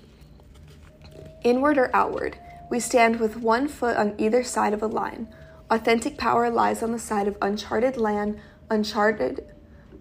Inward 1.43 1.77
or 1.77 1.95
outward? 1.95 2.39
We 2.71 2.79
stand 2.79 3.19
with 3.19 3.37
one 3.37 3.67
foot 3.67 3.97
on 3.97 4.15
either 4.17 4.43
side 4.43 4.73
of 4.73 4.81
a 4.81 4.87
line. 4.87 5.27
Authentic 5.69 6.17
power 6.17 6.49
lies 6.49 6.81
on 6.81 6.91
the 6.91 6.97
side 6.97 7.27
of 7.27 7.37
uncharted 7.39 7.97
land, 7.97 8.39
uncharted, 8.71 9.45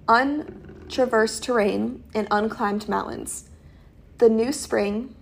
untraversed 0.09 1.43
terrain, 1.43 2.03
and 2.15 2.27
unclimbed 2.31 2.89
mountains. 2.89 3.51
The 4.17 4.31
new 4.31 4.53
spring 4.53 5.15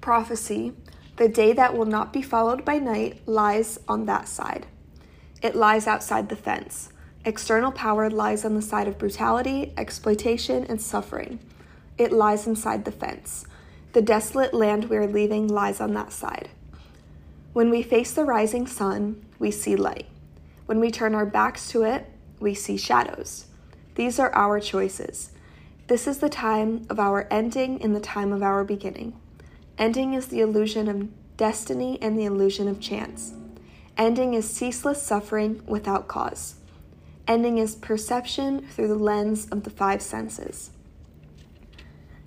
prophecy, 0.00 0.72
the 1.16 1.28
day 1.28 1.52
that 1.52 1.76
will 1.76 1.84
not 1.84 2.12
be 2.12 2.22
followed 2.22 2.64
by 2.64 2.78
night, 2.78 3.26
lies 3.26 3.80
on 3.88 4.06
that 4.06 4.28
side. 4.28 4.66
It 5.42 5.56
lies 5.56 5.88
outside 5.88 6.28
the 6.28 6.36
fence. 6.36 6.90
External 7.26 7.72
power 7.72 8.10
lies 8.10 8.44
on 8.44 8.54
the 8.54 8.60
side 8.60 8.86
of 8.86 8.98
brutality, 8.98 9.72
exploitation, 9.78 10.64
and 10.64 10.80
suffering. 10.80 11.38
It 11.96 12.12
lies 12.12 12.46
inside 12.46 12.84
the 12.84 12.92
fence. 12.92 13.46
The 13.94 14.02
desolate 14.02 14.52
land 14.52 14.90
we 14.90 14.96
are 14.98 15.06
leaving 15.06 15.48
lies 15.48 15.80
on 15.80 15.94
that 15.94 16.12
side. 16.12 16.50
When 17.54 17.70
we 17.70 17.82
face 17.82 18.12
the 18.12 18.24
rising 18.24 18.66
sun, 18.66 19.24
we 19.38 19.50
see 19.50 19.74
light. 19.74 20.06
When 20.66 20.80
we 20.80 20.90
turn 20.90 21.14
our 21.14 21.24
backs 21.24 21.68
to 21.70 21.82
it, 21.82 22.04
we 22.40 22.54
see 22.54 22.76
shadows. 22.76 23.46
These 23.94 24.18
are 24.18 24.34
our 24.34 24.60
choices. 24.60 25.30
This 25.86 26.06
is 26.06 26.18
the 26.18 26.28
time 26.28 26.84
of 26.90 26.98
our 26.98 27.26
ending 27.30 27.80
and 27.82 27.96
the 27.96 28.00
time 28.00 28.32
of 28.32 28.42
our 28.42 28.64
beginning. 28.64 29.18
Ending 29.78 30.12
is 30.12 30.26
the 30.26 30.40
illusion 30.40 30.88
of 30.88 31.08
destiny 31.36 31.98
and 32.02 32.18
the 32.18 32.24
illusion 32.24 32.68
of 32.68 32.80
chance. 32.80 33.32
Ending 33.96 34.34
is 34.34 34.50
ceaseless 34.50 35.02
suffering 35.02 35.62
without 35.66 36.06
cause. 36.06 36.56
Ending 37.26 37.58
is 37.58 37.74
perception 37.74 38.66
through 38.68 38.88
the 38.88 38.94
lens 38.94 39.46
of 39.50 39.64
the 39.64 39.70
five 39.70 40.02
senses. 40.02 40.70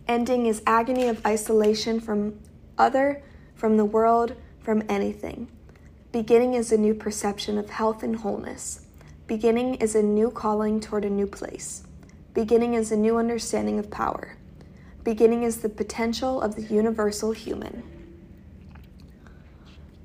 Ending 0.07 0.45
is 0.45 0.63
agony 0.65 1.07
of 1.07 1.25
isolation 1.25 1.99
from 1.99 2.39
other, 2.77 3.21
from 3.55 3.77
the 3.77 3.85
world, 3.85 4.35
from 4.59 4.83
anything. 4.89 5.47
Beginning 6.11 6.55
is 6.55 6.71
a 6.71 6.77
new 6.77 6.93
perception 6.93 7.57
of 7.57 7.69
health 7.69 8.01
and 8.01 8.15
wholeness. 8.15 8.81
Beginning 9.27 9.75
is 9.75 9.93
a 9.93 10.01
new 10.01 10.31
calling 10.31 10.79
toward 10.79 11.05
a 11.05 11.09
new 11.09 11.27
place. 11.27 11.83
Beginning 12.33 12.73
is 12.73 12.91
a 12.91 12.97
new 12.97 13.17
understanding 13.17 13.77
of 13.77 13.91
power. 13.91 14.37
Beginning 15.03 15.43
is 15.43 15.57
the 15.57 15.69
potential 15.69 16.41
of 16.41 16.55
the 16.55 16.63
universal 16.63 17.31
human. 17.31 17.83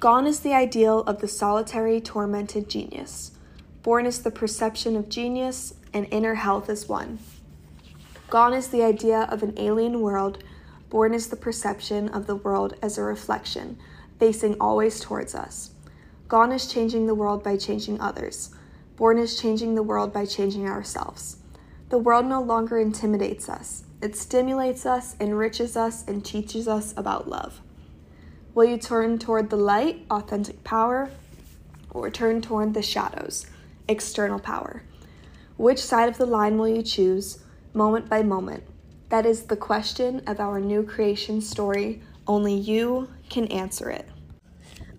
Gone 0.00 0.26
is 0.26 0.40
the 0.40 0.54
ideal 0.54 1.00
of 1.00 1.20
the 1.20 1.28
solitary, 1.28 2.00
tormented 2.00 2.68
genius. 2.68 3.31
Born 3.82 4.06
is 4.06 4.22
the 4.22 4.30
perception 4.30 4.94
of 4.94 5.08
genius, 5.08 5.74
and 5.92 6.06
inner 6.12 6.34
health 6.34 6.70
is 6.70 6.88
one. 6.88 7.18
Gone 8.30 8.54
is 8.54 8.68
the 8.68 8.84
idea 8.84 9.22
of 9.22 9.42
an 9.42 9.54
alien 9.58 10.00
world. 10.00 10.44
Born 10.88 11.12
is 11.12 11.26
the 11.26 11.36
perception 11.36 12.08
of 12.10 12.28
the 12.28 12.36
world 12.36 12.76
as 12.80 12.96
a 12.96 13.02
reflection, 13.02 13.76
facing 14.20 14.54
always 14.60 15.00
towards 15.00 15.34
us. 15.34 15.72
Gone 16.28 16.52
is 16.52 16.72
changing 16.72 17.06
the 17.06 17.14
world 17.14 17.42
by 17.42 17.56
changing 17.56 18.00
others. 18.00 18.54
Born 18.96 19.18
is 19.18 19.36
changing 19.36 19.74
the 19.74 19.82
world 19.82 20.12
by 20.12 20.26
changing 20.26 20.68
ourselves. 20.68 21.38
The 21.88 21.98
world 21.98 22.26
no 22.26 22.40
longer 22.40 22.78
intimidates 22.78 23.48
us, 23.48 23.82
it 24.00 24.16
stimulates 24.16 24.86
us, 24.86 25.16
enriches 25.18 25.76
us, 25.76 26.06
and 26.06 26.24
teaches 26.24 26.68
us 26.68 26.94
about 26.96 27.28
love. 27.28 27.60
Will 28.54 28.64
you 28.64 28.78
turn 28.78 29.18
toward 29.18 29.50
the 29.50 29.56
light, 29.56 30.06
authentic 30.08 30.62
power, 30.62 31.10
or 31.90 32.10
turn 32.10 32.40
toward 32.40 32.74
the 32.74 32.82
shadows? 32.82 33.46
External 33.88 34.38
power. 34.38 34.82
Which 35.56 35.78
side 35.78 36.08
of 36.08 36.18
the 36.18 36.26
line 36.26 36.58
will 36.58 36.68
you 36.68 36.82
choose, 36.82 37.38
moment 37.74 38.08
by 38.08 38.22
moment? 38.22 38.64
That 39.10 39.26
is 39.26 39.44
the 39.44 39.56
question 39.56 40.22
of 40.26 40.40
our 40.40 40.58
new 40.58 40.82
creation 40.82 41.40
story. 41.40 42.02
Only 42.26 42.54
you 42.54 43.08
can 43.28 43.46
answer 43.48 43.90
it. 43.90 44.08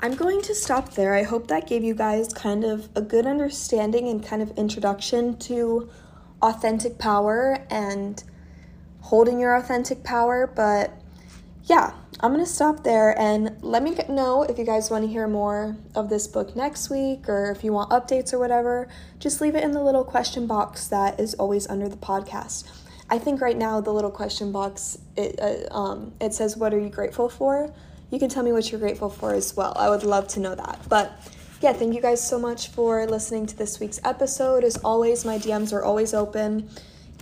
I'm 0.02 0.16
going 0.16 0.42
to 0.42 0.54
stop 0.54 0.94
there. 0.94 1.16
I 1.16 1.24
hope 1.24 1.48
that 1.48 1.66
gave 1.66 1.84
you 1.84 1.96
guys 1.96 2.34
kind 2.34 2.64
of 2.64 2.90
a 2.96 3.02
good 3.02 3.26
understanding 3.26 4.10
and 4.10 4.24
kind 4.24 4.42
of 4.42 4.52
introduction 4.58 5.38
to 5.40 5.90
authentic 6.42 6.98
power 7.00 7.66
and 7.70 8.22
holding 9.00 9.40
your 9.40 9.56
authentic 9.56 10.04
power. 10.04 10.46
But 10.46 10.92
yeah, 11.64 11.94
I'm 12.24 12.32
going 12.32 12.46
to 12.46 12.50
stop 12.50 12.86
there 12.86 13.20
and 13.20 13.62
let 13.62 13.84
me 13.84 13.98
know 14.08 14.44
if 14.44 14.58
you 14.58 14.64
guys 14.64 14.90
want 14.90 15.04
to 15.04 15.10
hear 15.10 15.28
more 15.28 15.76
of 15.94 16.08
this 16.08 16.26
book 16.26 16.56
next 16.56 16.90
week 16.90 17.28
or 17.28 17.52
if 17.52 17.66
you 17.66 17.74
want 17.74 17.90
updates 17.90 18.32
or 18.32 18.40
whatever. 18.40 18.88
Just 19.20 19.42
leave 19.42 19.56
it 19.56 19.64
in 19.66 19.74
the 19.74 19.84
little 19.84 20.06
question 20.06 20.48
box 20.48 20.88
that 20.88 21.20
is 21.20 21.34
always 21.34 21.68
under 21.68 21.90
the 21.90 21.98
podcast. 21.98 22.70
I 23.10 23.20
think 23.20 23.42
right 23.42 23.58
now 23.58 23.82
the 23.82 23.92
little 23.92 24.10
question 24.10 24.54
box 24.54 24.98
it 25.18 25.38
uh, 25.38 25.78
um, 25.78 26.14
it 26.22 26.34
says 26.34 26.56
what 26.56 26.74
are 26.74 26.80
you 26.80 26.88
grateful 26.88 27.28
for? 27.28 27.74
You 28.10 28.20
can 28.20 28.30
tell 28.30 28.42
me 28.44 28.54
what 28.54 28.72
you're 28.72 28.80
grateful 28.80 29.10
for 29.10 29.34
as 29.34 29.54
well. 29.58 29.74
I 29.76 29.90
would 29.90 30.04
love 30.04 30.30
to 30.30 30.40
know 30.40 30.56
that. 30.56 30.80
But 30.88 31.12
yeah, 31.60 31.74
thank 31.74 31.94
you 31.94 32.02
guys 32.02 32.26
so 32.26 32.40
much 32.40 32.70
for 32.70 33.06
listening 33.06 33.48
to 33.48 33.58
this 33.58 33.82
week's 33.82 34.00
episode. 34.06 34.64
As 34.64 34.78
always, 34.78 35.26
my 35.26 35.38
DMs 35.38 35.74
are 35.74 35.84
always 35.84 36.14
open. 36.14 36.70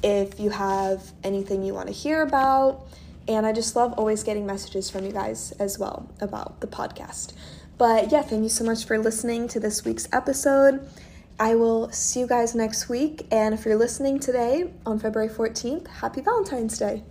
If 0.04 0.40
you 0.40 0.52
have 0.52 1.12
anything 1.24 1.64
you 1.64 1.74
want 1.74 1.88
to 1.88 1.94
hear 1.94 2.22
about, 2.22 2.86
and 3.34 3.46
I 3.46 3.54
just 3.54 3.76
love 3.76 3.94
always 3.94 4.24
getting 4.24 4.46
messages 4.46 4.90
from 4.90 5.06
you 5.06 5.12
guys 5.12 5.52
as 5.54 5.78
well 5.80 6.10
about 6.20 6.60
the 6.62 6.68
podcast. 6.68 7.34
But 7.78 8.12
yeah, 8.12 8.22
thank 8.22 8.44
you 8.44 8.50
so 8.50 8.64
much 8.64 8.86
for 8.86 8.98
listening 8.98 9.48
to 9.50 9.60
this 9.60 9.84
week's 9.84 10.08
episode. 10.12 10.88
I 11.40 11.56
will 11.56 11.92
see 11.92 12.20
you 12.20 12.28
guys 12.28 12.54
next 12.54 12.90
week. 12.90 13.26
And 13.32 13.54
if 13.54 13.66
you're 13.66 13.76
listening 13.76 14.20
today 14.20 14.72
on 14.86 15.00
February 15.00 15.30
14th, 15.30 15.88
happy 15.88 16.22
Valentine's 16.22 16.78
Day. 16.78 17.04